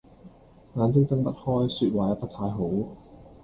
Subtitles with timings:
[0.77, 2.67] 眼睛睜不開，說話也不太好